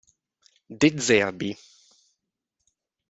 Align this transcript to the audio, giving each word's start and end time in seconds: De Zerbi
De 0.79 0.89
Zerbi 0.97 1.51